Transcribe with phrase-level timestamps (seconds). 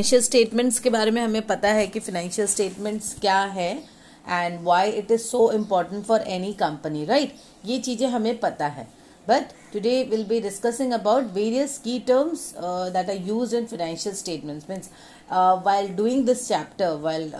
[0.00, 3.72] Financial statements के बारे में हमें पता है कि फाइनेंशियल स्टेटमेंट्स क्या है
[4.28, 7.34] and why it is so important for any company right
[7.66, 8.86] ये चीज़ें हमें पता है।
[9.28, 14.70] But today will be discussing about various key terms that are use in financial statements
[14.70, 14.90] means
[15.66, 17.30] while doing this chapter while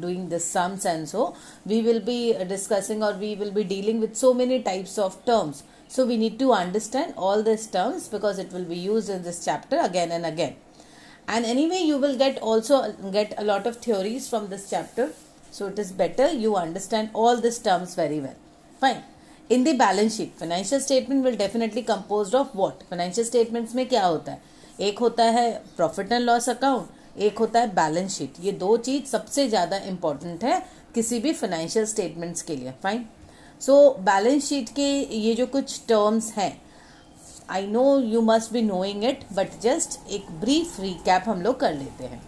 [0.00, 1.34] doing this some sense हो
[1.68, 5.62] we will be discussing और we will be dealing with so many types of terms
[5.90, 9.44] so we need to understand all this terms because it will be use in this
[9.44, 10.56] chapter again and again
[11.28, 15.12] and anyway, you will get also, get a lot of theories from this chapter.
[15.50, 18.36] So, it is better you understand all these terms very well.
[18.82, 19.02] Fine.
[19.50, 24.04] In the balance sheet financial statement will definitely compose of what financial statements में क्या
[24.06, 24.40] होता है
[24.80, 29.04] एक होता है profit and loss account एक होता है बैलेंस शीट ये दो चीज़
[29.10, 30.60] सबसे ज़्यादा इंपॉर्टेंट है
[30.94, 33.04] किसी भी फाइनेंशियल स्टेटमेंट्स के लिए फाइन
[33.60, 33.78] सो
[34.10, 36.52] बैलेंस शीट के ये जो कुछ टर्म्स हैं
[37.50, 41.74] I know you must be knowing it but just एक ब्रीफ रिकैप हम लोग कर
[41.74, 42.20] लेते हैं।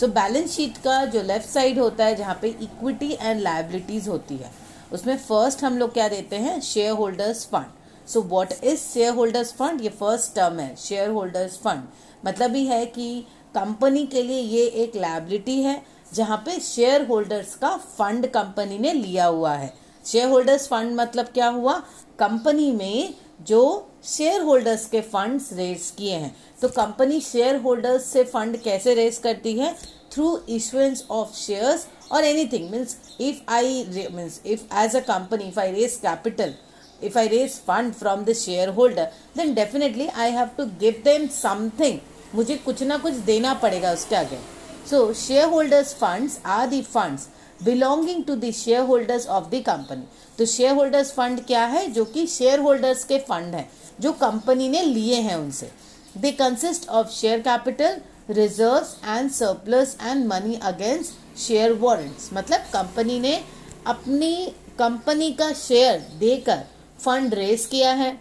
[0.00, 4.36] सो बैलेंस शीट का जो लेफ़्ट साइड होता है, जहाँ पे इक्विटी एंड लाइबिलिटीज होती
[4.36, 4.50] है,
[4.92, 6.60] उसमें फ़र्स्ट हम लोग क्या देते हैं?
[6.92, 8.80] Shareholders fund so what is
[9.14, 11.82] shareholders fund ये फ़र्स्ट टर्म है शेयर होल्डर्स फंड
[12.24, 13.24] मतलब ही है कि
[13.54, 15.82] कंपनी के लिए ये एक लाइबिलिटी है,
[16.14, 19.72] जहाँ पे शेयर होल्डर्स का फंड कंपनी ने लिया हुआ है।
[20.04, 21.74] शेयर होल्डर्स फंड मतलब क्या हुआ?
[22.18, 23.62] कंपनी में जो
[24.04, 29.18] शेयर होल्डर्स के फंड्स रेज किए हैं। तो कंपनी शेयर होल्डर्स से फंड कैसे रेज
[29.18, 29.74] करती है?
[30.12, 32.64] Through issuance of shares or anything.
[32.70, 33.64] Means if i
[34.14, 36.54] means if as a company, if i raise capital,
[37.08, 39.04] if i raise fund from the shareholder,
[39.36, 42.00] then definitely i have to give them something.
[42.34, 44.38] मुझे कुछ ना कुछ देना पड़ेगा उसके आगे।
[44.90, 45.12] So
[45.48, 47.28] shareholders funds are the funds
[47.64, 48.50] belonging to the
[48.86, 50.04] shareholders of the company
[50.38, 51.86] तो share holders fund क्या है?
[51.92, 53.68] जो कि शेयर होल्डर्स के फंड है।
[54.00, 55.70] जो कंपनी ने लिए हैं उनसे।
[56.16, 63.18] They consist of share capital reserve and surplus and money against share warrants मतलब कंपनी
[63.20, 63.34] ने
[63.86, 64.34] अपनी
[64.78, 66.62] कंपनी का शेयर देकर
[67.00, 68.18] फंड रेस किया है,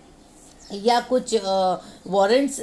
[0.73, 1.33] या कुछ
[2.07, 2.59] वारंट्स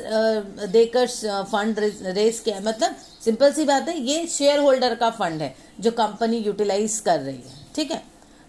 [0.71, 1.06] देकर
[1.44, 5.54] फंड रेस किया है। मतलब सिंपल सी बात है, ये शेयर होल्डर का फंड है
[5.81, 8.03] जो कंपनी यूटिलाइज कर रही है। ठीक है?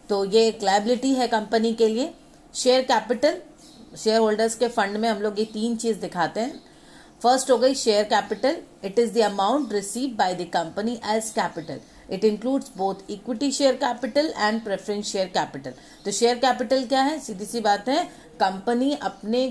[0.09, 2.13] तो ये एक लाइबिलिटी है कंपनी के लिए।
[2.53, 3.37] शेयर कैपिटल
[3.97, 6.59] शेयर होल्डर्स के फंड में हम लोग ये तीन चीज़ दिखाते हैं।
[7.23, 11.79] फ़र्स्ट हो गई share capital it is the amount receive by the company as capital
[12.09, 15.73] it includes both equity share capital and preference share capital
[16.05, 17.19] तो शेयर कैपिटल क्या है?
[17.19, 18.03] सीधी सी बात है
[18.39, 19.45] कंपनी अपने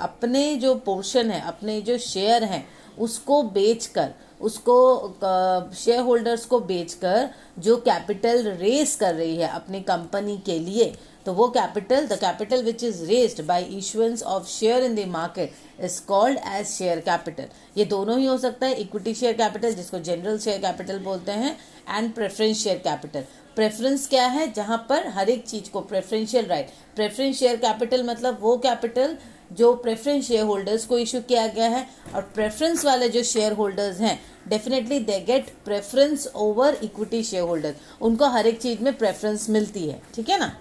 [0.00, 2.66] अपने जो पोर्शन है, अपने जो शेयर हैं,
[2.98, 4.10] उसको बेचकर,
[4.40, 7.28] उसको शेयर होल्डर्स को बेचकर
[7.58, 10.92] जो कैपिटल रेस कर रही है अपनी कंपनी के लिए
[11.26, 15.52] तो वो capital the capital which is raised by issuance of share in the market
[15.80, 17.46] is called as share capital
[17.76, 21.56] ये दोनों ही हो सकता है इक्विटी शेयर कैपिटल जिसको जनरल शेयर कैपिटल बोलते हैं
[21.88, 23.24] and preference share capital
[23.56, 24.52] preference क्या है?
[24.52, 29.16] जहाँ पर हर एक चीज़ को preferential right preference share capital मतलब वो कैपिटल
[29.52, 34.00] जो प्रेफरेंस शेयर होल्डर्स को इशू किया गया है, और प्रेफरेंस वाले जो शेयर होल्डर्स
[34.00, 34.18] हैं
[34.48, 40.00] definitely they get preference over equity shareholder उनको हर एक चीज़ में प्रेफरेंस मिलती है,
[40.14, 40.52] ठीक है ना?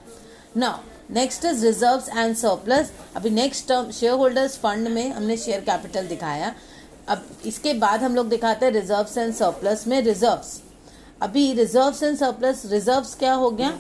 [0.58, 0.80] Now
[1.14, 6.08] next is reserves and surplus अभी next term share holders fund में हमने शेयर कैपिटल
[6.08, 6.54] दिखाया।
[7.08, 10.62] अब इसके बाद हम लोग दिखाते हैं रिजर्व्स एंड सरप्लस में रिजर्व्स
[11.22, 13.78] अभी रिजर्व्स एंड सरप्लस रिजर्व्स क्या हो गया?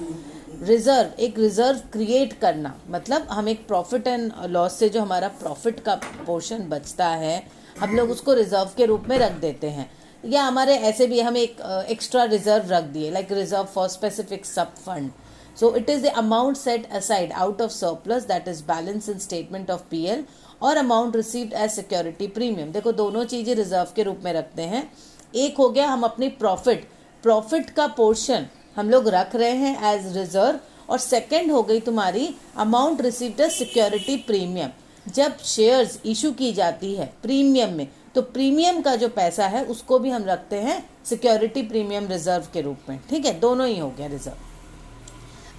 [0.63, 5.79] रिज़र्व एक रिज़र्व क्रिएट करना। मतलब हम एक प्रॉफिट एंड लॉस से जो हमारा प्रॉफिट
[5.79, 5.95] का
[6.25, 7.43] पोर्शन बचता है,
[7.79, 9.89] हम लोग उसको रिज़र्व के रूप में रख देते हैं।
[10.23, 14.75] या हमारे ऐसे भी हम एक एक्स्ट्रा रिज़र्व रख दिए like reserve for specific sub
[14.77, 15.11] fund
[15.59, 19.71] so it is the amount set aside out of surplus that is balance in statement
[19.71, 20.23] of PL
[20.61, 24.91] और amount received as security premium देखो, दोनों चीज़ें रिज़र्व के रूप में रखते हैं।
[25.35, 26.87] एक हो गया हम अपनी प्रॉफिट
[27.23, 30.59] प्रॉफिट का पोर्शन हम लोग रख रहे हैं एज रिज़र्व
[30.89, 34.69] और सेकंड हो गई तुम्हारी अमाउंट रिसीव्ड सिक्योरिटी प्रीमियम
[35.05, 39.99] जब शेयर्स इशू की जाती है प्रीमियम में तो प्रीमियम का जो पैसा है, उसको
[39.99, 43.39] भी हम रखते हैं सिक्योरिटी प्रीमियम रिज़र्व के रूप में। ठीक है?
[43.39, 44.50] दोनों ही हो गया रिज़र्व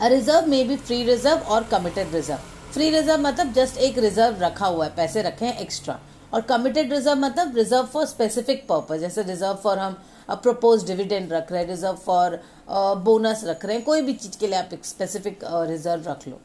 [0.02, 2.40] रिज़र्व में भी फ्री रिज़र्व और कमिटेड रिज़र्व
[2.72, 5.98] फ्री रिज़र्व मतलब जस्ट एक रिज़र्व रखा हुआ है, पैसे रखे हैं एक्स्ट्रा
[6.34, 9.96] और कमिटेड रिज़र्व मतलब रिज़र्व फॉर स्पेसिफिक पर्पज जैसे रिज़र्व फॉर हम
[10.30, 14.46] प्रपोज डिविडेंड रख रहे हैं रिज़र्व फॉर बोनस रख रहे हैं, कोई भी चीज़ के
[14.46, 16.40] लिए आप एक स्पेसिफिक रिज़र्व रख लो.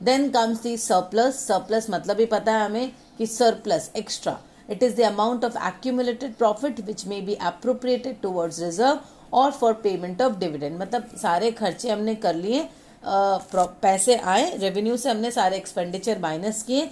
[0.00, 4.38] Then comes the surplus surplus मतलब ही पता है हमें कि surplus extra
[4.70, 9.00] it is the amount of accumulated profit which may be appropriated towards reserve
[9.32, 12.68] और फॉर पेमेंट ऑफ़ डिविडेंड मतलब सारे खर्चे हमने कर लिए
[13.02, 16.82] पैसे आए रेवेन्यू से हमने सारे एक्सपेंडिचर माइनस किए।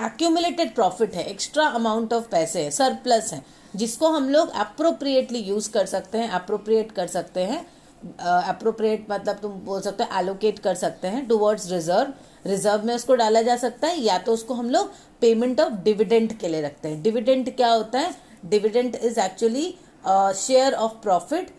[0.00, 3.42] एक्यूमुलेटेड प्रॉफिट है एक्स्ट्रा अमाउंट ऑफ़ पैसे है सरप्लस है
[3.74, 7.66] जिसको हम लोग अप्रोप्रिएटली यूज़ कर सकते हैं अप्रोप्रिएट कर सकते हैं।
[8.48, 12.12] अप्रोप्रिएट uh, मतलब तुम बोल सकते हो एलोकेट कर सकते हैं टूवर्ड्स रिज़र्व
[12.46, 16.38] रिज़र्व में उसको डाला जा सकता है या तो उसको हम लोग पेमेंट ऑफ़ डिविडेंट
[16.40, 18.14] के लिए रखते हैं। डिविडेंट क्या होता है?
[18.44, 19.74] Dividend is actually
[20.36, 21.50] share of profit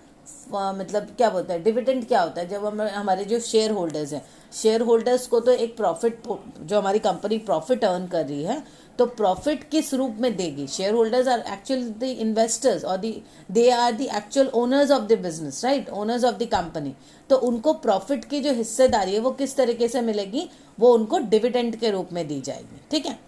[0.52, 2.48] मतलब क्या बोलते हैं डिविडेंड क्या होता है?
[2.50, 4.22] जब हम, हमारे जो शेयर होल्डर्स हैं
[4.54, 6.22] शेयर होल्डर्स को तो एक प्रॉफिट
[6.62, 8.64] जो हमारी कंपनी प्रॉफिट अर्न कर रही है
[9.00, 10.66] तो प्रॉफिट किस रूप में देगी?
[10.94, 13.12] Shareholders are actual the investors और the
[13.52, 16.96] they are the actual owners of the business right owners of the company
[17.30, 20.50] तो उनको प्रॉफिट की जो हिस्सेदारी है, वो किस तरीके से मिलेगी?
[20.80, 23.20] वो उनको डिविडेंड के रूप में दी जाएगी, ठीक है?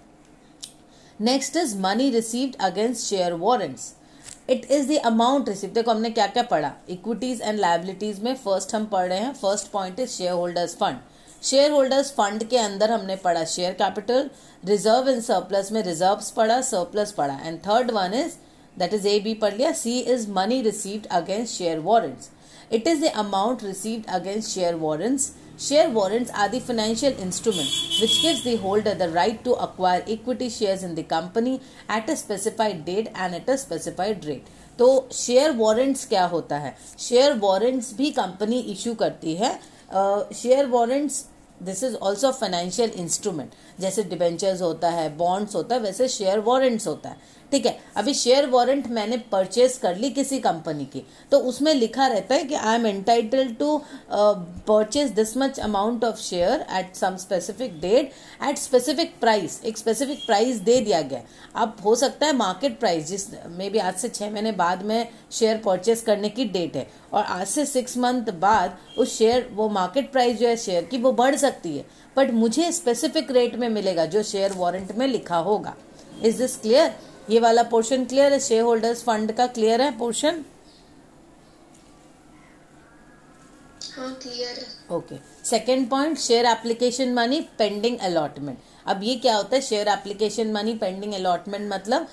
[1.20, 3.94] Next is money received against share warrants
[4.52, 6.72] it is the amount receive देखो, हमने क्या क्या पढ़ा?
[6.90, 10.98] इक्विटीज एंड लाइबिलिटीज में फ़र्स्ट हम पढ़ रहे हैं। First point is shareholders fund
[11.72, 14.30] shareholders fund के अंदर हमने पढ़ा share capital
[14.64, 17.40] reserve and surplus में रिज़र्व पढ़ा सरप्लस पढ़ा.
[17.44, 18.36] And third one is
[18.76, 19.72] that is A B पढ़ लिया.
[19.74, 22.30] C is money received against share warrants
[22.74, 27.68] it is the amount received against share warrants share warrants are the financial instrument
[28.02, 31.60] which gives the holder the right to acquire equity shares in the company
[31.98, 34.46] at a specified date and at a specified rate
[34.80, 36.76] तो share warrants क्या होता है?
[37.00, 39.54] Share warrants भी company issue करती है।
[40.34, 41.26] Share warrants
[41.62, 46.88] this is also financial instrument जैसे debentures होता है बॉन्ड्स होता है, वैसे शेयर वारंट्स
[46.88, 47.18] होता है।
[47.52, 52.08] ठीक है, अभी शेयर वारंट मैंने परचेज कर ली किसी कंपनी की तो उसमें लिखा
[52.08, 53.78] रहता है कि I am entitle to
[54.12, 58.12] purchase this much amount of share at some specific date
[58.50, 61.22] at specific price एक स्पेसिफिक प्राइस दे दिया गया
[61.56, 65.08] अब हो सकता है मार्केट प्राइस जिस मे बी आज से छह महीने बाद में
[65.32, 69.68] शेयर परचेज करने की डेट है, और आज से सिक्स मंथ बाद उस शेयर वो
[69.70, 71.86] मार्केट प्राइस जो है शेयर की, वो बढ़ सकती है।
[72.18, 75.76] बट मुझे स्पेसिफिक रेट में मिलेगा जो शेयर वारंट में लिखा होगा।
[76.24, 76.94] इज़ दिस क्लियर
[77.32, 78.40] ये वाला पोर्शन क्लियर है?
[78.40, 80.44] शेयर होल्डर्स फंड का क्लियर है portion
[84.92, 88.58] okay second point share application money pending allotment
[88.88, 89.62] अब ये क्या होता है?
[89.62, 92.08] Share application money pending allotment मतलब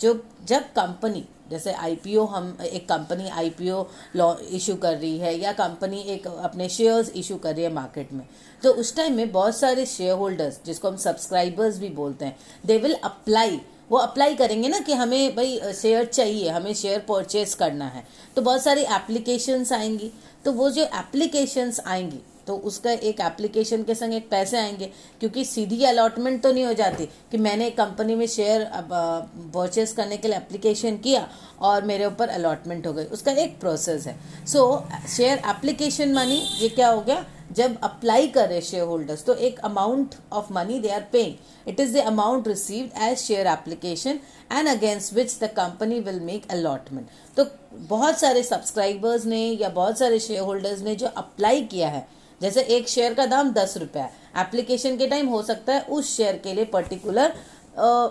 [0.00, 0.12] जो
[0.48, 3.84] जब कंपनी जैसे आईपीओ हम एक कंपनी आईपीओ
[4.16, 8.12] लॉ इशू कर रही है या कंपनी एक अपने शेयर्स इशू कर रही है मार्केट
[8.12, 8.26] में
[8.62, 12.36] तो उस टाइम में बहुत सारे शेयर होल्डर्स जिसको हम सब्सक्राइबर्स भी बोलते हैं
[12.66, 13.60] दे विल अप्लाई
[13.90, 18.04] वो अप्लाई करेंगे ना कि हमें भाई शेयर चाहिए, हमें शेयर परचेज करना है।
[18.36, 20.10] तो बहुत सारी एप्लीकेशंस आएँगी।
[20.44, 24.90] तो वो जो एप्लीकेशंस आएँगी तो उसका एक एप्लीकेशन के संग एक पैसे आएँगे,
[25.20, 30.28] क्योंकि सीधी अलॉटमेंट तो नहीं हो जाती कि मैंने कंपनी में शेयर परचेज करने के
[30.28, 31.26] लिए एप्लीकेशन किया
[31.60, 34.16] और मेरे ऊपर अलॉटमेंट हो गई। उसका एक प्रोसेस है।
[34.46, 34.86] सो
[35.16, 37.24] शेयर एप्लीकेशन मनी ये क्या हो गया?
[37.56, 41.96] जब अप्लाई करे शेयर होल्डर्स तो एक amount of money they are paying it is
[41.96, 44.20] the amount received as share application
[44.52, 47.06] and against which the company will make allotment
[47.36, 47.46] तो
[47.88, 52.06] बहुत सारे सब्सक्राइबर्स ने या बहुत सारे शेयर होल्डर्स ने जो अप्लाई किया है,
[52.40, 54.08] जैसे एक शेयर का दाम दस रुपया
[54.38, 57.32] एप्लीकेशन के टाइम हो सकता है उस शेयर के लिए पर्टिकुलर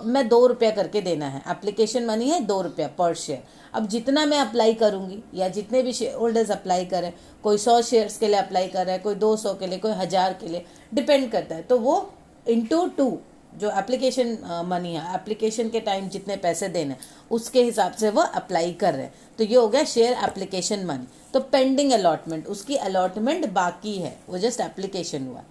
[0.06, 4.25] मैं दो रुपया करके देना है। एप्लीकेशन मनी है, दो रुपया पर शेयर अब जितना
[4.25, 7.11] मैं अप्लाई करूँगी, या जितने भी शेयर होल्डर्स अप्लाई करें,
[7.43, 9.91] कोई सौ शेयर्स के लिए अप्लाई कर रहा है, कोई दो सौ के लिए, कोई
[9.93, 12.09] हज़ार के लिए डिपेंड करता है। तो वो
[12.47, 13.17] इंटू टू
[13.53, 14.37] जो एप्लीकेशन
[14.67, 16.95] मनी है एप्लीकेशन के टाइम जितने पैसे देने
[17.31, 21.07] उसके हिसाब से वो अप्लाई कर रहे हैं। तो ये हो गया शेयर एप्लीकेशन मनी
[21.33, 25.44] तो पेंडिंग अलॉटमेंट उसकी अलॉटमेंट बाकी है, वो जस्ट एप्लीकेशन हुआ।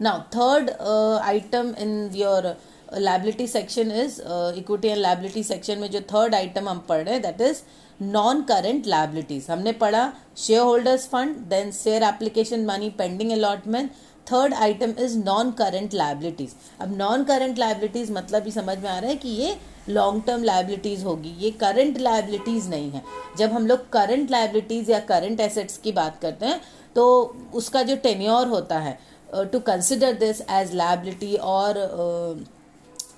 [0.00, 0.70] Now third
[1.22, 2.46] item in your
[2.92, 4.20] liability section is
[4.58, 7.62] equity and liability section में जो थर्ड आइटम हम पढ़ रहे हैं that is
[8.02, 13.90] non current liabilities हमने पढ़ा share holders fund then share application money pending allotment
[14.26, 18.98] third item is non current liabilities अब non current liabilities मतलब भी समझ में आ
[18.98, 19.56] रहा है कि ये
[19.88, 21.34] लॉन्ग टर्म लाइबिलिटीज होगी.
[21.38, 23.02] ये करंट लाइबिलिटीज नहीं है.
[23.38, 26.60] जब हम लोग करंट लाइबिलिटीज या करंट एसेट्स की बात करते हैं
[26.96, 27.04] तो
[27.54, 28.98] उसका जो टेन्योर होता है
[29.52, 31.78] to consider this as liability और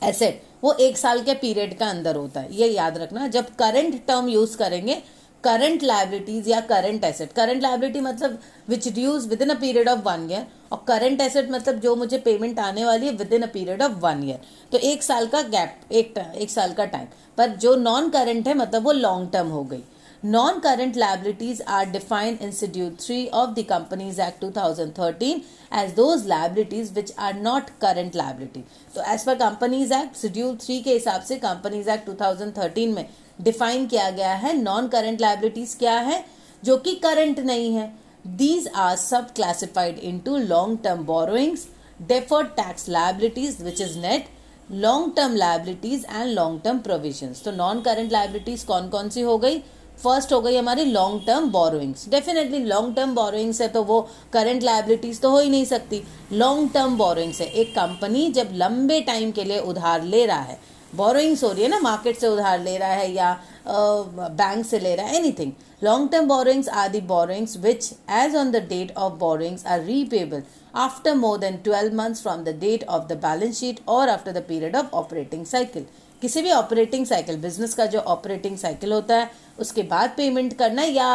[0.02, 3.94] एसेट वो एक साल के पीरियड का अंदर होता है, ये याद रखना। जब करंट
[4.06, 5.02] टर्म यूज़ करेंगे
[5.44, 8.38] करंट लाइबिलिटीज या करंट एसेट करंट लाइबिलिटी मतलब
[8.68, 12.58] which dues within a period of one year और करंट एसेट मतलब जो मुझे पेमेंट
[12.60, 14.40] आने वाली है within a period of one year
[14.72, 17.06] तो एक साल का गैप एक एक साल का टाइम
[17.38, 19.82] पर जो नॉन करंट है मतलब वो लॉन्ग टर्म हो गई।
[20.23, 25.41] Non current liabilities are defined in schedule three of the companies act 2013
[25.73, 28.63] as those liabilities which are not current liability.
[28.95, 33.05] तो as per companies act schedule three के हिसाब से कंपनीज एक्ट 2013 में
[33.39, 36.23] डिफाइन किया गया है नॉन करंट लाइबिलिटीज क्या है
[36.63, 37.91] जो कि करंट नहीं है
[38.37, 41.67] दीज आर सब classified into long term borrowings
[42.01, 44.31] deferred tax liabilities which is net
[44.71, 49.37] long term liabilities and long term provisions तो नॉन करंट लाइबिलिटीज कौन कौन सी हो
[49.37, 49.57] गई
[50.02, 54.00] फ़र्स्ट हो गई हमारी long term borrowings definitely long term borrowings है तो वो
[54.32, 56.02] करंट लाइबिलिटीज तो हो ही नहीं सकती.
[56.32, 57.46] लॉन्ग टर्म बोरोइंग्स है.
[57.46, 60.58] एक कंपनी जब लंबे टाइम के लिए उधार ले रहा है
[60.94, 63.32] बोरोइंग्स हो रही है ना मार्केट से उधार ले रहा है या
[63.68, 65.52] बैंक uh, से ले रहा है anything
[65.84, 70.42] long term borrowings are the borrowings which as on the date of borrowings are repayable
[70.74, 74.42] after more than 12 months from the date of the balance sheet or after the
[74.42, 75.84] period of operating cycle.
[76.22, 80.82] किसी भी operating cycle business का जो operating cycle होता है, उसके बाद payment करना
[80.82, 81.08] या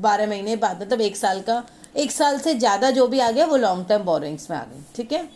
[0.00, 1.62] बारह महीने बाद मतलब एक साल का,
[1.96, 4.84] एक साल से ज़्यादा जो भी आ गया, वो लॉन्ग टर्म बोरिंग्स में आ गई,
[4.96, 5.28] ठीक है?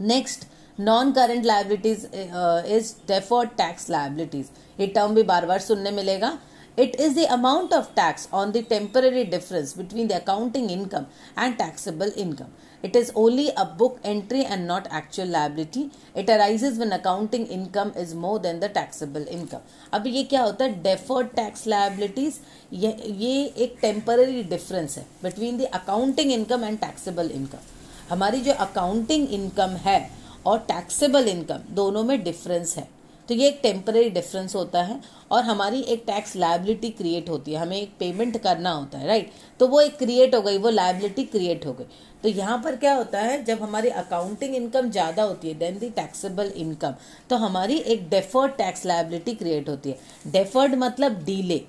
[0.00, 0.46] Next
[0.78, 4.50] non current liabilities is deferred tax liabilities
[4.80, 6.38] ये टर्म भी बार बार सुनने मिलेगा।
[6.78, 11.56] It is the amount of tax on the temporary difference between the accounting income and
[11.58, 12.54] taxable income.
[12.82, 15.90] It is only a book entry and not actual liability.
[16.14, 19.60] It arises when accounting income is more than the taxable income.
[19.94, 22.40] अब ये क्या होता है deferred tax liabilities
[22.74, 27.70] ये ये एक temporary difference है between the accounting income and taxable income
[28.10, 29.98] हमारी जो अकाउंटिंग इनकम है
[30.46, 32.88] और टैक्सेबल इनकम दोनों में डिफरेंस है
[33.28, 35.00] तो ये एक टेम्पररी डिफरेंस होता है
[35.30, 39.30] और हमारी एक टैक्स लाइबिलिटी क्रिएट होती है। हमें एक पेमेंट करना होता है राइट
[39.60, 41.84] तो वो एक क्रिएट हो गई, वो लाइबिलिटी क्रिएट हो गई।
[42.22, 45.90] तो यहाँ पर क्या होता है, जब हमारी अकाउंटिंग इनकम ज़्यादा होती है देन दी
[45.92, 46.94] टैक्सेबल इनकम
[47.30, 51.60] तो हमारी एक डेफर्ड टैक्स लाइबिलिटी क्रिएट होती है। डेफर्ड मतलब डीले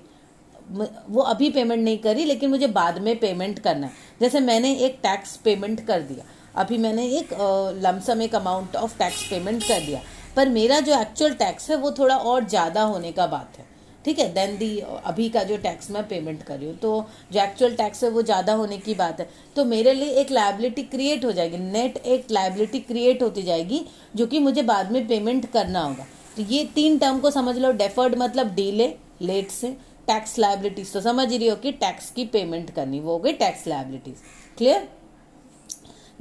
[0.68, 4.98] वो अभी पेमेंट नहीं करी, लेकिन मुझे बाद में पेमेंट करना है। जैसे मैंने एक
[5.02, 6.24] टैक्स पेमेंट कर दिया।
[6.56, 7.32] अभी मैंने एक
[7.78, 10.00] लमसम एक अमाउंट ऑफ़ टैक्स पेमेंट कर दिया।
[10.36, 13.72] पर मेरा जो एक्चुअल टैक्स है, वो थोड़ा और ज़्यादा होने का बात है।
[14.04, 14.28] ठीक है?
[14.34, 18.02] देन दी अभी का जो टैक्स मैं पेमेंट कर रही हूँ तो जो एक्चुअल टैक्स
[18.04, 21.58] है, वो ज़्यादा होने की बात है। तो मेरे लिए एक लाइबिलिटी क्रिएट हो जाएगी।
[21.58, 26.42] नेट एक लाइबिलिटी क्रिएट होती जाएगी, जो कि मुझे बाद में पेमेंट करना होगा। तो
[26.44, 29.76] ये तीन टर्म को समझ लो। डेफर्ड मतलब डीले लेट से।
[30.06, 33.66] टैक्स लाइबिलिटीज तो समझ रही हो कि टैक्स की पेमेंट करनी, वो हो गई tax
[33.68, 34.16] liabilities
[34.58, 34.88] clear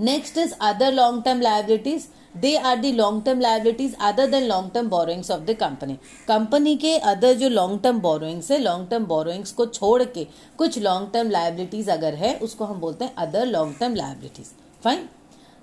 [0.02, 4.72] next is other long term liabilities they are the long term liabilities other than long
[4.74, 5.94] term borrowings of the company
[6.28, 10.80] company के अदर जो लॉन्ग टर्म बोरोइंग्स है लॉन्ग टर्म बोरोइंग्स को छोड़ के कुछ
[10.80, 14.52] long term liabilities अगर है, उसको हम बोलते हैं other long term liabilities
[14.84, 15.10] fine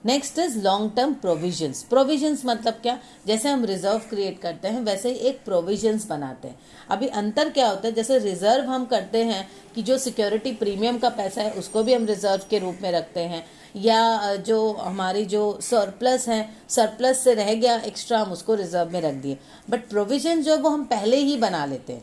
[0.04, 2.98] next is long term provisions provisions मतलब क्या?
[3.26, 6.58] जैसे हम रिज़र्व क्रिएट करते हैं, वैसे ही एक प्रोविजंस बनाते हैं.
[6.90, 7.94] अभी अंतर क्या होता है?
[7.94, 12.06] जैसे रिज़र्व हम करते हैं कि जो सिक्योरिटी प्रीमियम का पैसा है, उसको भी हम
[12.06, 13.44] रिज़र्व के रूप में रखते हैं.
[13.76, 19.00] या जो हमारी जो सरप्लस है सरप्लस से रह गया एक्स्ट्रा हम उसको रिज़र्व में
[19.00, 19.38] रख दिए।
[19.70, 22.02] बट प्रोविज़न जो है वो हम पहले ही बना लेते हैं।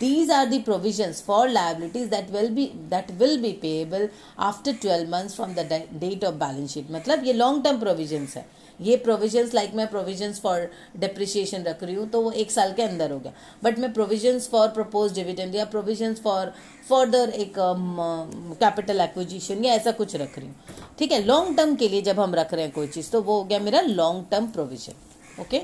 [0.00, 4.08] These are the provisions for liabilities that will be that will be payable
[4.40, 8.46] after twelve months from the date of balance sheet मतलब ये लॉन्ग टर्म प्रोविजन्स है।
[8.80, 12.82] ये प्रोविजंस लाइक मैं प्रोविजंस फॉर डिप्रिशिएशन रख रही हूँ तो वो एक साल के
[12.82, 13.32] अंदर हो गया।
[13.64, 16.52] बट मैं प्रोविजंस फॉर प्रपोज डिविडेंड या प्रोविजंस फॉर
[16.88, 20.56] फर्दर एक कैपिटल um, एक्विजिशन या ऐसा कुछ रख रही हूँ।
[20.98, 21.22] ठीक है?
[21.24, 23.58] लॉन्ग टर्म के लिए जब हम रख रहे हैं कोई चीज़ तो वो हो गया
[23.60, 25.62] मेरा long term provision okay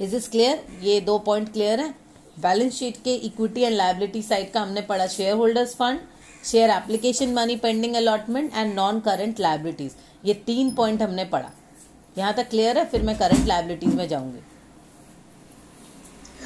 [0.00, 1.94] is is clear ये दो पॉइंट क्लियर है।
[2.40, 6.00] बैलेंस शीट के इक्विटी एंड लाइबिलिटी साइड का हमने पढ़ा share holders fund
[6.44, 9.94] share application money pending allotment and non current liabilities
[10.24, 11.50] ये तीन पॉइंट हमने पढ़ा।
[12.18, 12.84] यहाँ तक क्लियर है?
[12.84, 14.40] फिर मैं करंट लाइबिलिटीज में जाऊँगी।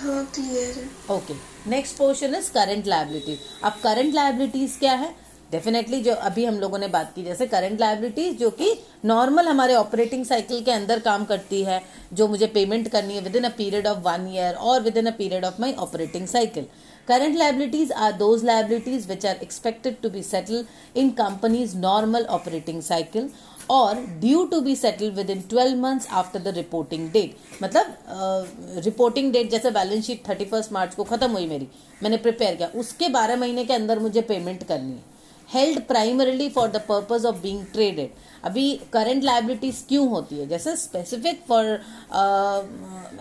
[0.02, 1.34] क्लियर है। Okay
[1.70, 5.14] next portion is current liabilities अब करंट लाइबिलिटीज क्या है?
[5.52, 8.72] डेफिनेटली जो अभी हम लोगों ने बात की जैसे करंट लाइबिलिटीज जो कि
[9.04, 11.80] नॉर्मल हमारे ऑपरेटिंग साइकिल के अंदर काम करती है
[12.12, 15.44] जो मुझे पेमेंट करनी है within a period of one year और within a period
[15.44, 16.66] of my operating cycle
[17.08, 22.82] Current liabilities are those liabilities which are expected to be settled in company's normal operating
[22.88, 23.24] cycle
[23.70, 29.50] और due to be settle within twelve months after the reporting date मतलब reporting date
[29.50, 31.68] जैसे balance sheet thirty first March को खत्म हुई मेरी,
[32.02, 35.08] मैंने prepare किया। उसके बारह महीने के अंदर मुझे पेमेंट करनी है।
[35.48, 38.10] Held primarily for the purpose of being traded
[38.44, 40.46] अभी करंट लाइबिलिटीज क्यों होती है?
[40.48, 41.64] जैसे specific for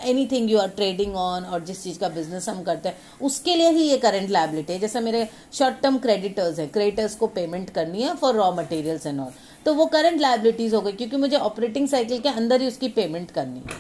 [0.32, 3.70] anything you are trading on और जिस चीज़ का बिज़नेस हम करते हैं, उसके लिए
[3.70, 8.02] ही ये करंट लाइबिलिटी है। जैसे मेरे शॉर्ट टर्म क्रेडिटर्स है क्रेडिटर्स को पेमेंट करनी
[8.02, 9.32] है for raw materials and all
[9.70, 13.32] तो वो करंट लाइबिलिटीज हो गई, क्योंकि मुझे ऑपरेटिंग साइकिल के अंदर ही उसकी पेमेंट
[13.32, 13.76] करनी है।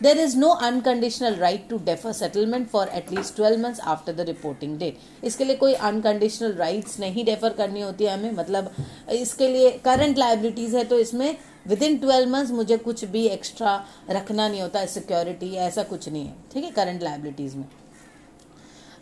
[0.00, 4.76] There is no unconditional right to defer settlement for at least twelve months after the reporting
[4.78, 8.74] date इसके लिए कोई अनकंडीशनल राइट्स नहीं डेफर करनी होती है हमें। मतलब
[9.12, 11.36] इसके लिए करंट लाइबिलिटीज है तो इसमें
[11.68, 16.26] विद इन ट्वेल्व मंथ्स मुझे कुछ भी एक्स्ट्रा रखना नहीं होता सिक्योरिटी ऐसा कुछ नहीं
[16.26, 17.64] है। ठीक है करंट लाइबिलिटीज में।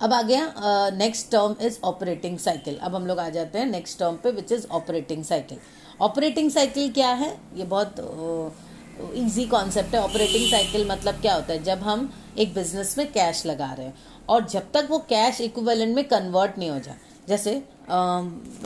[0.00, 3.98] अब आ गया next term is operating cycle अब हम लोग आ जाते हैं नेक्स्ट
[3.98, 5.58] टर्म पे which is operating cycle
[6.00, 7.30] operating cycle क्या है?
[7.56, 7.94] ये बहुत
[9.16, 11.62] इजी कॉन्सेप्ट है। ऑपरेटिंग साइकिल मतलब क्या होता है?
[11.64, 13.94] जब हम एक बिज़नेस में कैश लगा रहे हैं
[14.28, 16.96] और जब तक वो कैश इक्विवेलेंट में कन्वर्ट नहीं हो जाए।
[17.28, 17.50] जैसे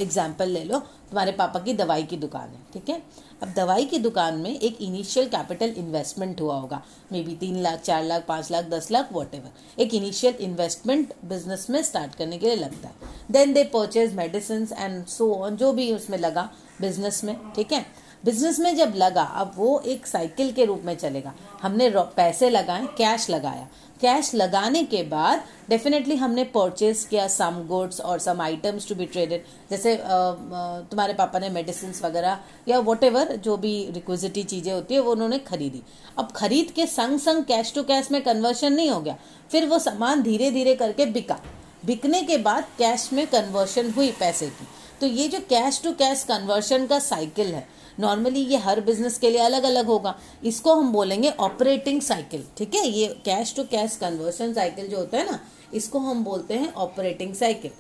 [0.01, 3.03] एग्ज़ाम्पल ले लो, तुम्हारे पापा की दवाई की दुकान है, ठीक है?
[3.43, 6.81] अब दवाई की दुकान में एक इनिशियल कैपिटल इन्वेस्टमेंट हुआ होगा।
[7.13, 9.35] मे बी तीन लाख, चार लाख, पाँच लाख, दस लाख वॉट
[9.79, 12.95] एक इनिशियल इन्वेस्टमेंट बिज़नेस में स्टार्ट करने के लिए लगता है।
[13.31, 16.49] Then they purchase medicine and so on जो भी उसमें लगा
[16.83, 17.85] बिज़नेस में, ठीक है?
[18.25, 22.87] बिज़नेस में जब लगा, अब वो एक साइकिल के रूप में चलेगा। हमने पैसे लगाए
[22.99, 23.69] कैश लगाया।
[24.01, 29.07] कैश लगाने के बाद डेफिनेटली हमने परचेज किया सम गुड्स और some items to be
[29.07, 35.01] traded जैसे तुम्हारे पापा ने मेडिसिन वगैरह या वट जो भी रिक्विजिटी चीज़ें होती है,
[35.01, 35.83] वो उन्होंने खरीदी।
[36.19, 39.17] अब खरीद के संग संग कैश टू कैश में कन्वर्शन नहीं हो गया।
[39.51, 41.39] फिर वो सामान धीरे धीरे करके बिका।
[41.87, 44.67] बिकने के बाद कैश में कन्वर्शन हुई पैसे की।
[45.03, 47.67] तो ये जो कैश टू कैश कन्वर्शन का साइकिल है
[48.01, 52.75] नॉर्मली ये हर बिज़नेस के लिए अलग अलग होगा। इसको हम बोलेंगे ऑपरेटिंग साइकिल ठीक
[52.75, 52.87] है?
[52.89, 55.39] ये cash to cash conversion cycle जो होता है ना,
[55.75, 57.71] इसको हम बोलते हैं ऑपरेटिंग साइकिल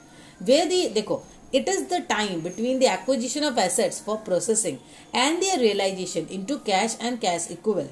[0.42, 1.22] वे दी देखो
[1.54, 4.78] it is the time between the acquisition of assets for processing
[5.14, 7.88] and their realization into cash and cash equal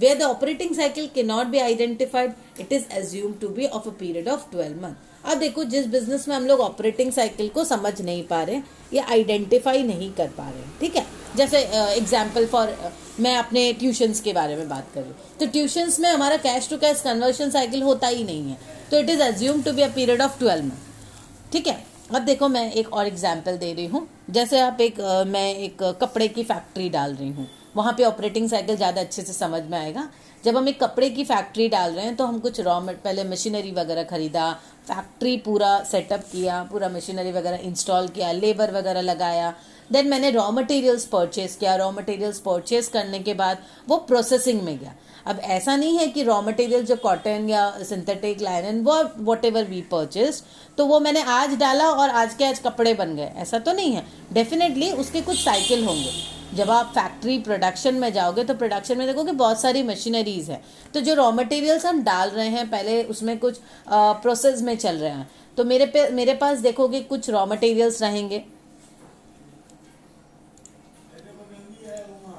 [0.00, 3.92] way the operating cycle can not be identified it is assume to be of a
[4.00, 8.00] period of twelve month अब देखो, जिस business में हम लोग operating cycle को समझ
[8.00, 8.60] नहीं पा रहे,
[8.92, 11.06] या आइडेंटिफाई नहीं कर पा रहे, ठीक है?
[11.36, 11.58] जैसे
[11.96, 12.76] एग्ज़ाम्पल फॉर
[13.20, 16.68] मैं अपने ट्यूशंस के बारे में बात कर रही हूँ। तो ट्यूशंस में हमारा cash
[16.70, 18.58] to cash conversion cycle होता ही नहीं है।
[18.90, 21.84] तो it is assume to be a period of twelve month ठीक है?
[22.14, 26.28] अब देखो, मैं एक और एग्ज़ाम्पल दे रही हूँ। जैसे आप एक मैं एक कपड़े
[26.28, 30.08] की फैक्ट्री डाल रही हूँ। वहाँ पे ऑपरेटिंग साइकिल ज़्यादा अच्छे से समझ में आएगा।
[30.46, 33.70] जब हम एक कपड़े की फैक्ट्री डाल रहे हैं तो हम कुछ रॉ पहले मशीनरी
[33.70, 34.50] वगैरह खरीदा
[34.88, 39.52] फैक्ट्री पूरा सेटअप किया, पूरा मशीनरी वगैरह इंस्टॉल किया लेबर वगैरह लगाया।
[39.90, 44.78] देन मैंने रॉ मटेरियल्स परचेज किया। रॉ मटेरियल्स परचेज करने के बाद वो प्रोसेसिंग में
[44.78, 44.94] गया।
[45.26, 49.64] अब ऐसा नहीं है कि रॉ मटेरियल जो कॉटन या सिंथेटिक लाइनन वो वट एवर
[49.64, 50.42] वी परचेज
[50.78, 53.92] तो वो मैंने आज डाला और आज के आज कपड़े बन गए। ऐसा तो नहीं
[53.92, 59.06] है। डेफिनेटली उसके कुछ साइकिल होंगे। जब आप फैक्ट्री प्रोडक्शन में जाओगे तो प्रोडक्शन में
[59.06, 60.60] देखोगे बहुत सारी मशीनरीज है।
[60.94, 65.10] तो जो रॉ मटेरियल्स हम डाल रहे हैं पहले उसमें कुछ प्रोसेस में चल रहे
[65.10, 68.44] हैं। तो मेरे पे मेरे पास देखोगे कुछ रॉ मटेरियल्स रहेंगे।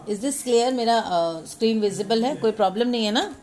[0.10, 1.02] इज़ दिस क्लियर मेरा
[1.48, 2.36] स्क्रीन uh, विजिबल है?
[2.36, 3.34] कोई प्रॉब्लम नहीं है ना?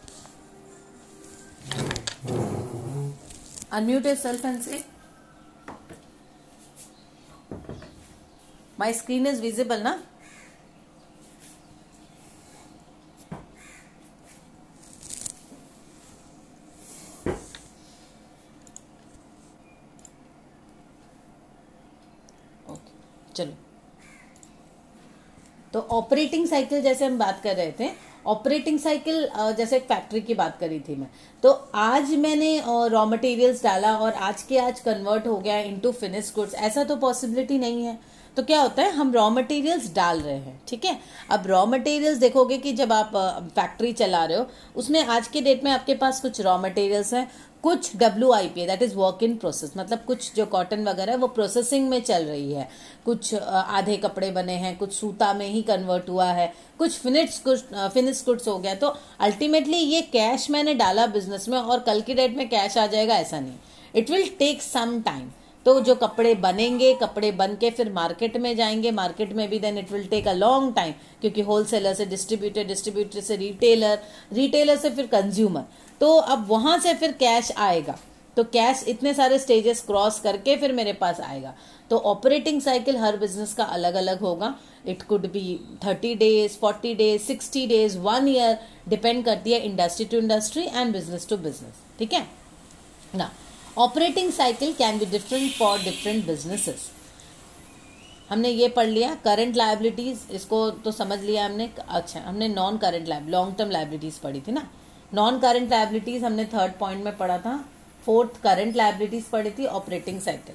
[3.73, 4.83] Unmute self and say
[8.81, 10.03] my screen is visible ना
[23.37, 23.53] चलो
[25.73, 27.91] तो ऑपरेटिंग साइकिल जैसे हम बात कर रहे थे,
[28.27, 31.09] ऑपरेटिंग साइकिल जैसे एक फैक्ट्री की बात करी थी मैं।
[31.43, 36.33] तो आज मैंने रॉ मटेरियल्स डाला और आज के आज कन्वर्ट हो गया इनटू फिनिश
[36.37, 37.99] गुड्स ऐसा तो पॉसिबिलिटी नहीं है।
[38.37, 40.99] तो क्या होता है, हम रॉ मटेरियल्स डाल रहे हैं, ठीक है?
[41.31, 43.13] अब रॉ मटेरियल्स देखोगे कि जब आप
[43.55, 47.31] फैक्ट्री चला रहे हो, उसमें आज के डेट में आपके पास कुछ रॉ मटेरियल्स हैं।
[47.65, 51.19] कुछ W I P that is work in process मतलब कुछ जो कॉटन वगैरह है,
[51.19, 52.69] वो प्रोसेसिंग में चल रही है।
[53.05, 57.61] कुछ आधे कपड़े बने हैं, कुछ सूता में ही कन्वर्ट हुआ है, कुछ फिनिट्स कुछ
[57.95, 62.15] फिनिश गुड्स हो गया तो अल्टीमेटली ये कैश मैंने डाला बिज़नेस में और कल की
[62.15, 63.55] डेट में कैश आ जाएगा, ऐसा नहीं।
[63.95, 65.31] It will take some time
[65.67, 69.79] तो जो कपड़े बनेंगे, कपड़े बन के फिर मार्केट में जाएँगे मार्केट में भी then
[69.79, 73.99] it will take a long time क्योंकि होलसेलर से डिस्ट्रीब्यूटर डिस्ट्रीब्यूटर से रिटेलर
[74.33, 75.65] रिटेलर से फिर कंज्यूमर
[76.01, 77.97] तो अब वहाँ से फिर कैश आएगा।
[78.37, 81.55] तो कैश इतने सारे स्टेजेस क्रॉस करके फिर मेरे पास आएगा।
[81.91, 84.55] तो ऑपरेटिंग साइकिल हर बिज़नेस का अलग अलग होगा।
[84.87, 90.07] It could be thirty days forty days sixty days one year depend करती है industry
[90.07, 92.27] to industry and business to business ठीक है?
[93.15, 93.31] ना
[93.79, 96.91] operating cycle can be different for different businesses
[98.31, 103.09] हमने ये पढ़ लिया करंट लाइबिलिटीज इसको तो समझ लिया हमने। अच्छा हमने non current
[103.09, 104.69] liab long term liabilities पढ़ी थी ना?
[105.15, 107.57] नॉन करंट लाइबिलिटीज हमने थर्ड पॉइंट में पढ़ा था.
[108.05, 110.55] फोर्थ करंट लाइबिलिटीज पढ़ी थी ऑपरेटिंग साइकिल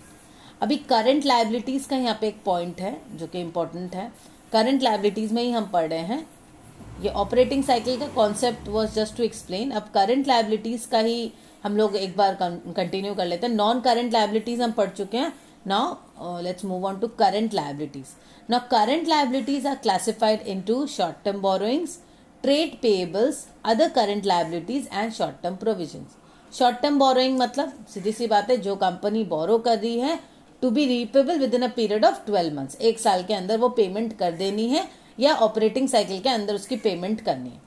[0.62, 4.12] अभी करंट लाइबिलिटीज का यहाँ पे एक पॉइंट है, जो कि इम्पोर्टेंट है.
[4.52, 6.26] करंट लाइबिलिटीज में ही हम पढ़ रहे हैं.
[7.02, 11.32] ये ऑपरेटिंग साइकिल का concept was just to explain अब करंट लाइबिलिटीज का ही
[11.64, 13.54] हम लोग एक बार कंटिन्यू कर लेते हैं.
[13.54, 15.32] नॉन करंट लाइबिलिटीज हम पढ़ चुके हैं.
[15.68, 18.06] Now let's move on to current liabilities
[18.50, 21.98] now current liabilities are classified into short term borrowings
[22.44, 26.06] trade payables other current liabilities and short term provision
[26.54, 30.20] short term borrowing मतलब सीधी सी बात है, जो कंपनी बोरो कर रही है
[30.62, 34.18] to be repayable within a period of twelve months एक साल के अंदर वो पेमेंट
[34.20, 34.88] कर देनी है,
[35.20, 37.62] या ऑपरेटिंग साइकिल के अंदर उसकी पेमेंट करनी है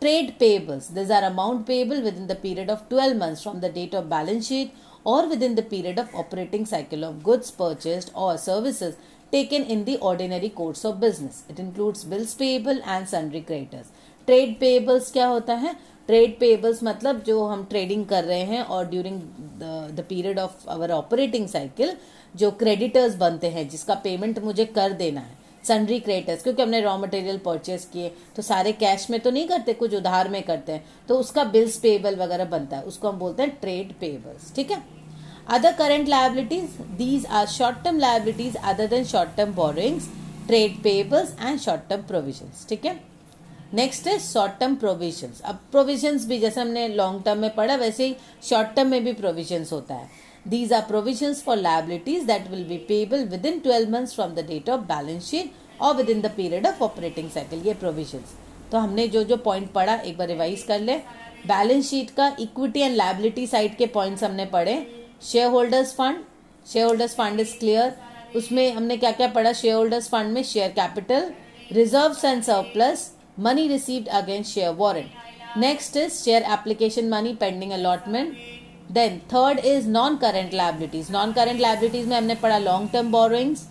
[0.00, 3.94] trade payables this are amount payable within the period of twelve months from the date
[3.94, 8.92] of balance sheet or within the period of operating cycle of goods purchased or services
[9.32, 11.40] taken in the ordinary course of business.
[11.54, 13.88] It includes bills payable and sundry creditors.
[14.26, 15.74] Trade payables क्या होता है?
[16.08, 19.20] Trade pebbles मतलब जो हम trading कर रहे हैं और during
[19.96, 21.92] the period of our operating cycle
[22.34, 26.96] जो क्रेडिटर्स बनते हैं, जिसका पेमेंट मुझे कर देना है सनरी क्रेडिटर्स क्योंकि हमने रॉ
[26.98, 30.84] मटेरियल परचेज किए तो सारे कैश में तो नहीं करते, कुछ उधार में करते हैं
[31.08, 34.82] तो उसका बिल्स पेबल वगैरह बनता है, उसको हम बोलते हैं ट्रेड पेबल्स ठीक है?
[35.48, 40.08] Other current liabilities these are short term liabilities other than short term borrowings
[40.46, 43.00] trade payables and short term provision ठीक है?
[43.74, 48.06] नेक्स्ट है शॉर्ट टर्म प्रोविज़न अब प्रोविज़न भी जैसे हमने लॉन्ग टर्म में पढ़ा, वैसे
[48.06, 48.16] ही
[48.48, 50.08] शॉर्ट टर्म में भी प्रोविज़न होता है।
[50.48, 54.68] These are provision for liabilities that will be payable within twelve month from the date
[54.70, 58.24] of balance sheet और within the period of operating cycle ये प्रोविज़न
[58.72, 60.96] तो हमने जो जो पॉइंट पढ़ा, एक बार रिवाइज कर ले।
[61.46, 64.76] बैलेंस शीट का इक्विटी एंड लाइबिलिटी साइड के पॉइंट्स हमने पढ़े।
[65.22, 66.22] Share holders fund
[66.66, 67.96] share holders fund is clear
[68.36, 69.52] उसमें हमने क्या क्या पढ़ा?
[69.52, 71.32] शेयर होल्डर्स फंड में share capital
[71.72, 75.10] reserve and surplus money received against share warrant.
[75.56, 78.36] Next is share application money pending allotment.
[78.90, 81.10] Then third is non-current liabilities.
[81.10, 83.66] Non-current liabilities में हमने पढ़ा long term borrowings,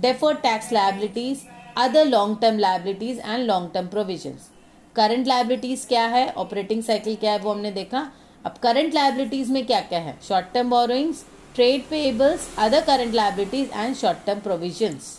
[0.00, 1.44] deferred tax liabilities,
[1.76, 4.50] other long term liabilities and long term provisions.
[4.96, 8.00] Current liabilities क्या है operating cycle क्या है वो हमने देखा
[8.46, 11.24] अब करंट लाइबिलिटीज में क्या क्या है short term borrowings
[11.54, 15.18] trade payables other current liabilities and short term provisions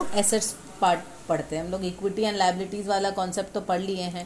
[0.00, 4.24] assets part पढ़ते हैं। हम लोग इक्विटी एंड लाइबिलिटीज वाला कॉन्सेप्ट तो पढ़ लिए हैं।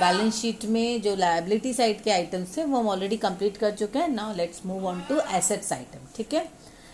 [0.00, 3.98] बैलेंस शीट में जो लाइबिलिटी साइड के आइटम्स थे, वो हम ऑलरेडी कंप्लीट कर चुके
[3.98, 6.48] हैं। Now let's move on to assets item ठीक है?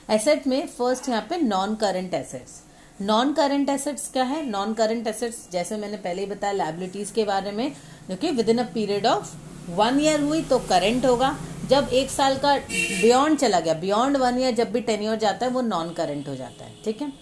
[0.09, 2.61] एसेट में फ़र्स्ट यहाँ पे non current assets
[3.01, 4.45] non current assets क्या है?
[4.47, 7.73] नॉन करंट एसेट्स जैसे मैंने पहले ही बताया लाइबिलिटीज के बारे में
[8.11, 9.35] जो कि within a period of
[9.71, 11.37] one year हुई तो करंट होगा।
[11.69, 15.47] जब एक साल का बियॉन्ड चला गया बियॉन्ड वन ईयर जब भी टेन ईयर जाता
[15.47, 17.13] है, वो नॉन करंट हो जाता है, ठीक है?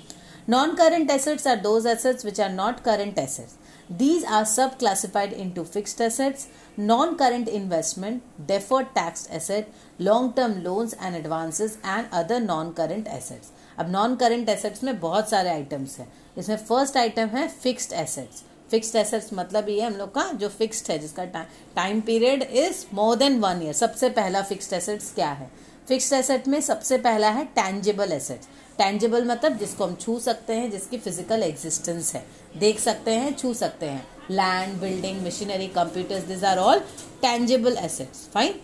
[0.48, 3.54] Non current assets are those assets which are not current assets
[3.98, 6.46] these are sub classified into fix assets
[6.78, 13.08] non current investment deferred tax asset long term loans and advances and other non current
[13.08, 17.92] assets अब non current assets में बहुत सारे items हैं। इसमें first item है fixed
[17.92, 22.84] assets fixed assets मतलब ये हम लोग का जो फिक्स्ड है, जिसका time period is
[22.94, 25.50] more than one year सबसे पहला फिक्स्ड एसेट्स क्या है?
[25.88, 28.48] फिक्स्ड एसेट में सबसे पहला है टैंजेबल एसेट्स
[28.80, 32.24] टैंजेबल मतलब जिसको हम छू सकते हैं, जिसकी फ़िज़िकल एग्जिस्टेंस है।
[32.58, 36.78] देख सकते हैं, छू सकते हैं। Land building machinery computers this are all
[37.22, 38.54] tangible assets fine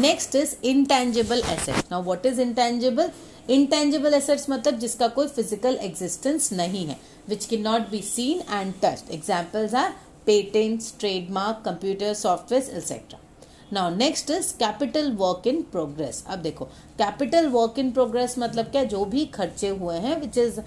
[0.00, 3.10] next is intangible assets now what is intangible
[3.50, 6.96] intangible assets मतलब जिसका कोई फ़िज़िकल एग्जिस्टेंस नहीं है
[7.28, 9.90] which can not be seen and touch examples are
[10.26, 13.18] patents trademark computer software etcetera
[13.72, 16.64] now next is capital work in progress अब देखो
[16.98, 18.82] capital work in progress मतलब क्या?
[18.84, 20.58] जो भी खर्चे हुए हैं विच इज़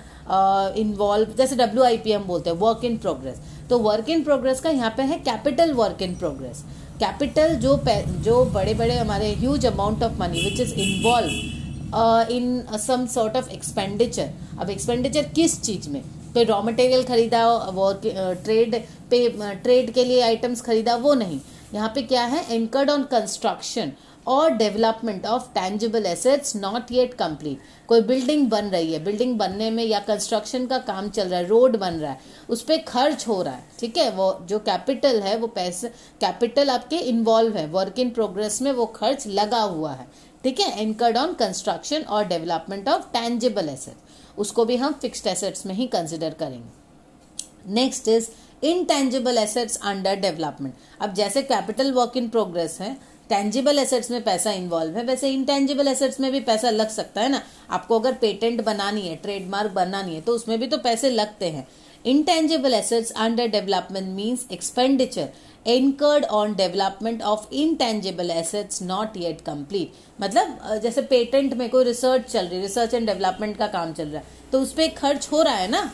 [0.81, 4.61] इन्वॉल्व जैसे डब्ल्यू आई पी एम बोलते हैं वर्क इन प्रोग्रेस तो वर्क इन प्रोग्रेस
[4.61, 6.63] का यहाँ पे है capital work in progress
[6.99, 7.75] capital जो
[8.23, 13.49] जो बड़े बड़े हमारे huge amount of money which is involve in some sort of
[13.51, 16.01] expenditure अब एक्सपेंडिचर किस चीज़ में?
[16.33, 18.75] कोई रॉ मटेरियल खरीदा वो ट्रेड
[19.09, 19.27] पे
[19.63, 21.39] ट्रेड के लिए आइटम्स खरीदा, वो नहीं.
[21.73, 22.45] यहाँ पे क्या है?
[22.51, 23.91] एंकर्ड ऑन कंस्ट्रक्शन
[24.27, 29.69] और development of tangible assets not yet complete कोई बिल्डिंग बन रही है। बिल्डिंग बनने
[29.71, 33.27] में या कंस्ट्रक्शन का काम चल रहा है रोड बन रहा है, उस पर खर्च
[33.27, 34.09] हो रहा है। ठीक है?
[34.11, 35.89] वो जो कैपिटल है, वो पैसे
[36.21, 40.07] कैपिटल आपके इन्वॉल्व है। वर्क इन प्रोग्रेस में वो खर्च लगा हुआ है।
[40.43, 40.81] ठीक है?
[40.81, 45.87] एंकर्ड ऑन कंस्ट्रक्शन और डेवलपमेंट ऑफ़ टैंजिबल एसेट उसको भी हम फिक्स्ड एसेट्स में ही
[45.87, 48.29] कंसिडर करेंगे। Next is
[48.63, 52.95] intangible assets under development अब जैसे कैपिटल वर्क इन प्रोग्रेस है
[53.29, 57.29] टेंजिबल एसेट्स में पैसा इन्वॉल्व है, वैसे इनटेंजिबल एसेट्स में भी पैसा लग सकता है
[57.29, 57.41] ना?
[57.69, 61.67] आपको अगर पेटेंट बनानी है ट्रेडमार्क बनानी है तो उसमें भी तो पैसे लगते हैं।
[62.05, 65.29] Intangible assets under development means expenditure
[65.65, 72.25] incurred on development of intangible assets not yet complete मतलब जैसे पेटेंट में कोई रिसर्च
[72.31, 75.29] चल रही है रिसर्च एंड डेवलपमेंट का काम चल रहा है तो उस पर खर्च
[75.31, 75.91] हो रहा है ना?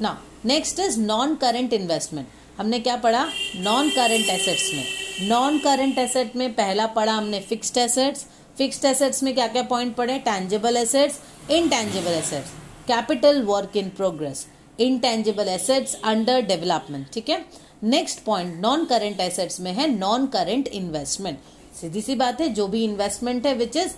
[0.00, 2.26] ना next is non current investment
[2.58, 3.24] हमने क्या पढ़ा?
[3.56, 8.26] नॉन करेंट एसेट्स में। नॉन करेंट एसेट में पहला पढ़ा हमने फिक्स्ड एसेट्स
[8.58, 10.18] फिक्स्ड एसेट्स में क्या क्या पॉइंट पढ़े?
[10.18, 11.18] Tangible assets
[11.50, 12.50] intangible assets
[12.88, 14.46] capital work in progress
[14.80, 17.44] intangible assets under development ठीक है?
[17.84, 21.38] Next point non current assets में है नॉन करेंट इन्वेस्टमेंट
[21.80, 23.92] सीधी सी बात है, जो भी इन्वेस्टमेंट है which is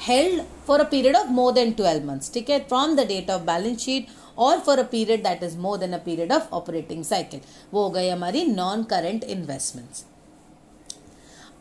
[0.00, 2.58] held for a period of more than twelve months ठीक है?
[2.60, 4.06] From the date of balance sheet
[4.38, 7.40] और for a period that is more than a period of operating cycle
[7.74, 10.04] वो हो गई हमारी non current investments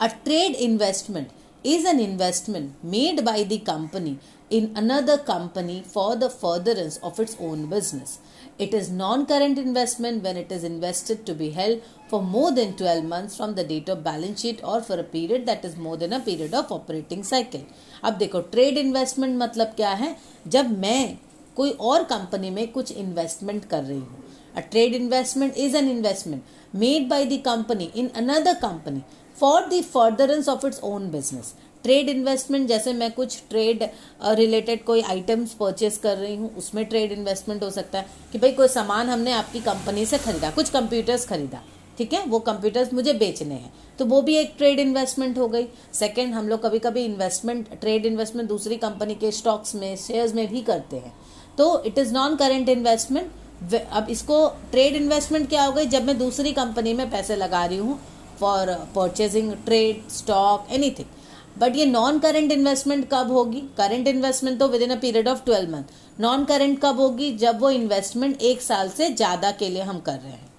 [0.01, 1.27] a trade investment
[1.65, 4.17] is an investment made by the company
[4.51, 8.19] in another company for the furtherance of its own business
[8.62, 12.71] it is non current investment when it is invested to be help for more than
[12.71, 15.97] twelve month from the date of balance sheet और for a period that is more
[15.97, 17.65] than a period of operating cycle
[18.03, 20.15] अब देखो trade investment मतलब क्या है?
[20.47, 21.17] जब मैं
[21.57, 24.23] कोई और कंपनी में कुछ इन्वेस्टमेंट कर रही हूँ।
[24.55, 26.43] A trade investment is an investment
[26.75, 29.01] made by the company in another company
[29.37, 33.83] for the furtherance of its own business trade investment जैसे मैं कुछ ट्रेड
[34.29, 38.51] रिलेटेड कोई आइटम्स परचेस कर रही हूँ, उसमें ट्रेड इन्वेस्टमेंट हो सकता है कि भाई
[38.51, 41.61] कोई सामान हमने आपकी कंपनी से खरीदा, कुछ कंप्यूटर्स खरीदा,
[41.97, 42.23] ठीक है?
[42.25, 46.47] वो कंप्यूटर्स मुझे बेचने हैं। तो वो भी एक ट्रेड इन्वेस्टमेंट हो गई। सेकंड हम
[46.49, 50.97] लोग कभी कभी इन्वेस्टमेंट ट्रेड इन्वेस्टमेंट दूसरी कंपनी के स्टॉक्स में शेयर्स में भी करते
[50.97, 51.13] हैं।
[51.62, 55.86] तो it is non current investment अब इसको ट्रेड इन्वेस्टमेंट क्या हो गई?
[55.88, 58.00] जब मैं दूसरी कंपनी में पैसे लगा रही हूँ
[58.39, 63.62] for purchasing trade stock anything but ये नॉन करेंट इन्वेस्टमेंट कब होगी?
[63.78, 67.32] करेंट इन्वेस्टमेंट तो within a period of twelve month non current कब होगी?
[67.38, 70.50] जब वो इन्वेस्टमेंट एक साल से ज़्यादा के लिए हम कर रहे हैं.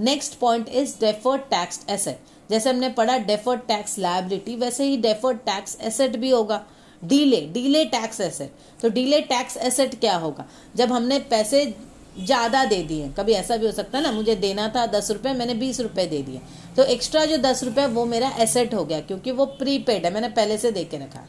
[0.00, 5.38] Next point is deferred tax asset जैसे हमने पढ़ा डेफर्ड टैक्स लाइबिलिटी वैसे ही डेफर्ड
[5.46, 6.64] टैक्स एसेट भी होगा.
[7.04, 10.46] डीले डीले टैक्स एसेट तो डीले टैक्स एसेट क्या होगा?
[10.76, 11.64] जब हमने पैसे
[12.16, 15.32] ज़्यादा दे दिए, कभी ऐसा भी हो सकता है ना, मुझे देना था दस रुपए,
[15.34, 16.40] मैंने बीस रुपए दे दिए।
[16.76, 20.28] तो एक्स्ट्रा जो दस रुपए, वो मेरा एसेट हो गया, क्योंकि वो प्रीपेड है, मैंने
[20.30, 21.26] पहले से दे के रखा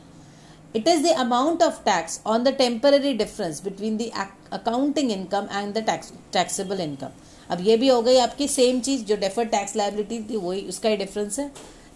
[0.76, 4.10] it is the amount of tax on the temporary difference between the
[4.54, 5.86] accounting income and the
[6.34, 10.36] taxable income अब ये भी हो गई आपकी सेम चीज़, जो डेफर टैक्स लाइबिलिटी थी,
[10.38, 11.52] वही उसका ही डिफरेंस है।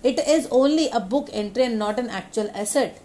[0.06, 3.00] It is only a book entry and not an actual asset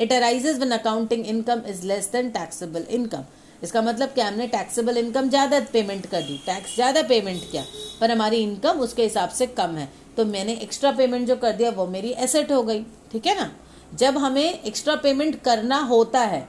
[0.00, 3.24] it arises when accounting income is less than taxable income
[3.62, 7.62] इसका मतलब क्या हमने टैक्सेबल इनकम ज़्यादा पेमेंट कर दी। टैक्स ज़्यादा पेमेंट किया।
[8.00, 11.70] पर हमारी इनकम उसके हिसाब से कम है। तो मैंने एक्स्ट्रा पेमेंट जो कर दिया,
[11.70, 13.50] वो मेरी एसेट हो गई। ठीक है ना?
[13.94, 16.46] जब हमें एक्स्ट्रा पेमेंट करना होता है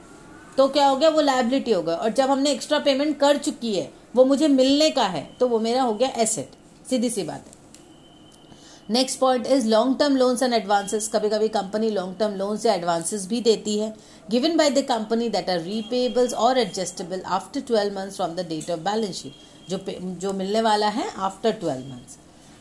[0.56, 1.08] तो क्या हो गया?
[1.08, 4.90] वो लाइबिलिटी हो गया। और जब हमने एक्स्ट्रा पेमेंट कर चुकी है, वो मुझे मिलने
[4.90, 6.50] का है तो वो मेरा हो गया एसेट
[6.86, 7.55] सीधी सी बात है।
[8.90, 12.74] Next point is long term loans and advances कभी कभी कंपनी लॉन्ग टर्म लोन्स या
[12.74, 13.92] एडवांसेस भी देती है।
[14.30, 18.70] Given by the company that are repayables और adjustable after twelve months from the date
[18.70, 19.78] of balance sheet जो
[20.20, 22.18] जो मिलने वाला है after twelve months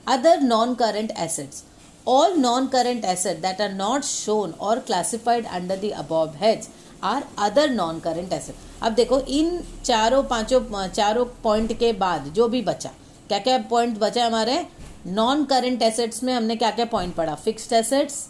[0.08, 1.64] other non current assets
[2.08, 6.70] all non current asset that are not shown और classified under the above heads
[7.04, 12.48] are other non current asset अब देखो, इन चारों, पाँचों, चारों पॉइंट के बाद जो
[12.48, 12.92] भी बचा
[13.28, 14.66] क्या क्या पॉइंट बचा हमारे?
[15.06, 17.34] नॉन करेंट एसेट्स में हमने क्या क्या पॉइंट पढ़ा?
[17.36, 18.26] Fixed assets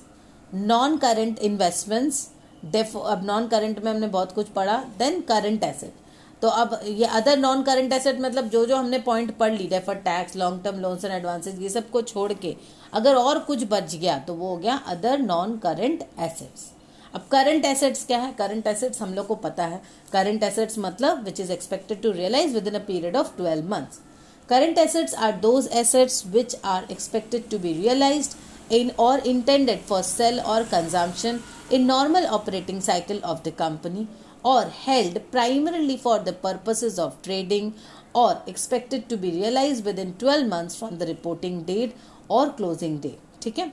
[0.54, 2.28] non current investments
[2.66, 5.94] def अब नॉन करेंट में हमने बहुत कुछ पढ़ा देन करेंट एसेट
[6.42, 9.96] तो अब ये अदर नॉन करेंट एसेट मतलब जो जो हमने पॉइंट पढ़ ली defer
[10.06, 12.56] tax long term loans and advances ये सबको छोड़ के,
[12.94, 16.72] अगर और कुछ बच गया तो वो हो गया अदर नॉन करेंट एसेट्स
[17.14, 18.32] अब करंट एसेट्स क्या है?
[18.34, 19.82] करंट एसेट्स हम लोग को पता है.
[20.14, 24.00] करंट एसेट्स मतलब which is expected to realise within a period of twelve months
[24.49, 28.37] Current assets are those assets which are expected to be realized
[28.69, 34.09] in or intended for sale or consumption in normal operating cycle of the company
[34.43, 37.75] or held primarily for the purposes of trading
[38.15, 41.97] or expected to be realized within 12 months from the reporting date
[42.29, 43.71] or closing date ठीक है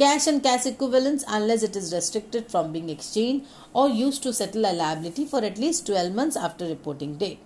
[0.00, 4.66] cash and cash equivalents unless it is restricted from being exchanged or used to settle
[4.70, 7.40] a liability for at least 12 months after reporting date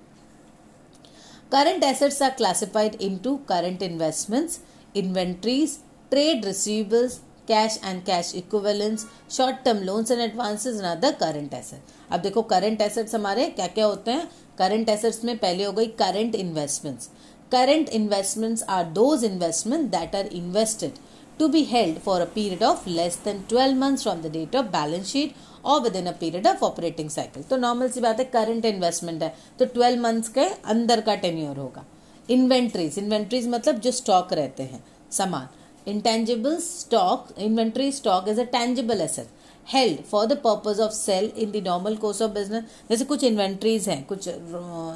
[1.50, 4.60] Current assets are classified into current investments,
[4.94, 5.80] inventories,
[6.12, 11.94] trade receivables, cash and cash equivalents, short term loans and advances and other current assets.
[12.12, 14.28] अब देखो current assets हमारे क्या क्या होते हैं
[14.62, 17.10] current assets में पहले हो गई current investments.
[17.56, 21.00] Current investments are those investments that are invested
[21.40, 24.72] to be held for a period of less than 12 months from the date of
[24.72, 25.36] balance sheet
[25.68, 29.34] और within a period of operating cycle तो normal सी बात है current investment है
[29.60, 31.86] तो twelve months के अंदर का टेन्योर होगा।
[32.30, 35.48] इन्वेंट्रीज इन्वेंट्रीज मतलब जो स्टॉक रहते हैं, सामान।
[35.88, 39.28] Intangible stock inventory stock is a tangible asset
[39.68, 43.88] held for the purpose of sale in the normal course of business जैसे कुछ इन्वेंट्रीज
[43.90, 44.30] हैं, कुछ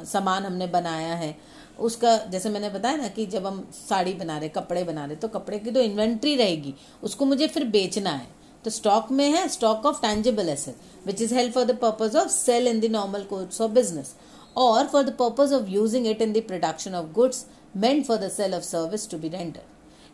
[0.08, 1.34] सामान हमने बनाया है,
[1.80, 5.28] उसका, जैसे मैंने बताया ना कि जब हम साड़ी बना रहे, कपड़े बना रहे तो
[5.30, 8.26] कपड़े की तो इन्वेंट्री रहेगी। उसको मुझे फिर बेचना है।
[8.64, 12.28] तो स्टॉक में है stock of tangible asset which is help for the purpose of
[12.30, 14.14] sale in the normal course of business
[14.56, 17.44] और for the purpose of using it in the production of goods
[17.74, 19.64] meant for the sale of service to be rendered.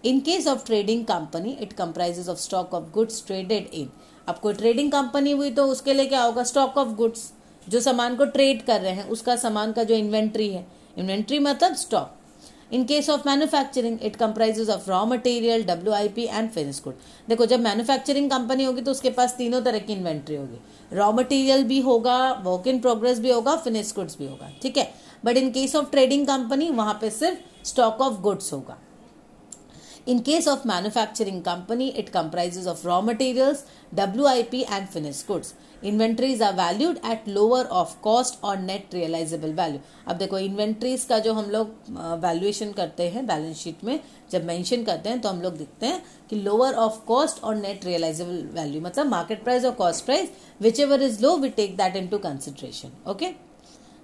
[0.05, 3.89] In case of trading company, it comprises of stock of goods traded in.
[4.29, 7.31] अब कोई trading company हुई तो उसके लिए क्या होगा stock of goods
[7.67, 10.67] जो सामान को ट्रेड कर रहे हैं उसका सामान का जो इन्वेंट्री है
[10.99, 12.18] इन्वेंट्री मतलब stock
[12.73, 16.95] in case of manufacturing it comprises of raw material W I P and finish good
[17.29, 20.59] देखो, जब मैन्युफैक्चरिंग कंपनी होगी तो उसके पास तीनों तरह की इन्वेंट्री होगी।
[20.93, 24.91] रॉ मटेरियल भी होगा वर्क इन प्रोग्रेस भी होगा फिनिश गुड्स भी होगा, ठीक है?
[25.25, 28.77] But in case of trading company वहाँ पे सिर्फ़ स्टॉक ऑफ़ गुड्स होगा।
[30.09, 35.53] In case of manufacturing company, it comprises of raw materials, WIP and finished goods.
[35.83, 39.81] Inventories are valued at lower of cost or net realizable value.
[40.09, 41.75] अब देखो inventories का जो हम लोग
[42.23, 43.99] वैल्यूएशन करते हैं बैलेंस शीट में
[44.33, 47.85] जब मेंशन करते हैं तो हम लोग देखते हैं कि लोअर ऑफ़ कॉस्ट और नेट
[47.85, 50.31] रियलाइजेबल वैल्यू मतलब मार्केट प्राइस और cost price
[50.81, 53.31] whichever is low we take that into consideration okay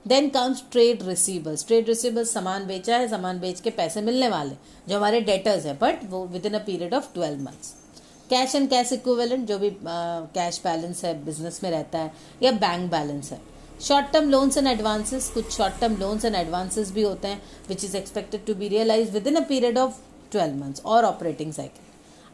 [0.08, 4.54] then comes trade receivers trade receivers सामान बेचा है सामान बेच के पैसे मिलने वाले
[4.88, 7.74] जो हमारे डेटर्स है बट वो within a period of twelve months
[8.30, 12.12] cash and cash equivalent जो भी कैश uh, बैलेंस है बिज़नेस में रहता है
[12.42, 13.40] या बैंक बैलेंस है.
[13.82, 17.84] Short term loans and advances कुछ short term loans and advances भी होते हैं which
[17.84, 19.98] is expected to be realise within a period of
[20.32, 21.82] twelve months और ऑपरेटिंग साइकिल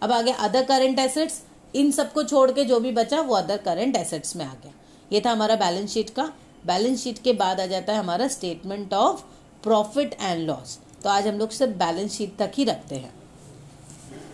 [0.03, 1.41] अब आगे अदर करेंट एसेट्स
[1.75, 4.73] इन सबको छोड़ के जो भी बचा वो अदर करेंट एसेट्स में आ गया.
[5.13, 6.33] ये था हमारा बैलेंस शीट का
[6.66, 9.23] बैलेंस शीट के बाद आ जाता है हमारा statement of
[9.62, 13.12] profit and loss तो आज हम लोग सिर्फ़ बैलेंस शीट तक ही रखते हैं।